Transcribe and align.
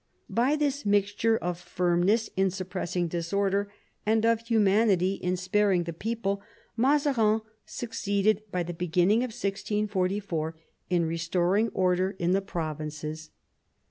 By 0.31 0.55
this 0.55 0.83
mixture 0.83 1.37
of 1.37 1.59
firm 1.59 2.01
ness 2.01 2.27
in 2.35 2.49
suppressing 2.49 3.07
disorder 3.07 3.71
and 4.03 4.25
of 4.25 4.39
humanity 4.39 5.13
in 5.13 5.37
sparing 5.37 5.83
the 5.83 5.93
people, 5.93 6.41
Mazarin 6.75 7.41
succeeded 7.67 8.41
by 8.51 8.63
the 8.63 8.73
beginning 8.73 9.19
of 9.19 9.27
1644 9.29 10.57
in 10.89 11.05
restoring 11.05 11.69
order 11.75 12.15
in 12.17 12.31
the 12.31 12.41
provinces. 12.41 13.29